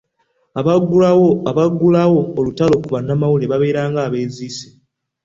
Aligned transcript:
Abaggulawo 1.51 2.19
olutalo 2.39 2.73
ku 2.81 2.87
bannamawulire 2.93 3.51
babeera 3.51 3.81
ng’abeeziise. 3.89 4.67